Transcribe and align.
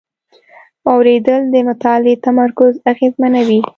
اورېدل 0.91 1.41
د 1.53 1.55
مطالعې 1.69 2.13
تمرکز 2.25 2.73
اغېزمنوي. 2.91 3.59